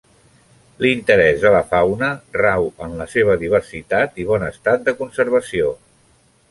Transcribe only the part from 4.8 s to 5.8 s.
de conservació.